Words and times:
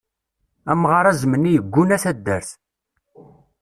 Amɣar 0.71 1.05
azemni 1.11 1.51
yegguna 1.55 1.97
taddart. 2.03 2.49